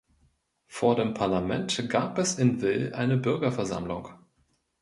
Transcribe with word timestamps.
Vor 0.65 0.95
dem 0.95 1.13
Parlament 1.13 1.87
gab 1.87 2.17
es 2.17 2.39
in 2.39 2.59
Wil 2.63 2.95
eine 2.95 3.17
Bürgerversammlung. 3.17 4.09